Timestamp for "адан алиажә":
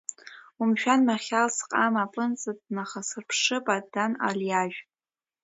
3.75-4.79